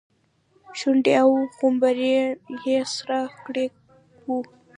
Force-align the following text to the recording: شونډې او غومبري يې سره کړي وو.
شونډې 0.79 1.13
او 1.23 1.29
غومبري 1.55 2.11
يې 2.67 2.77
سره 2.95 3.17
کړي 3.45 3.65
وو. 4.25 4.39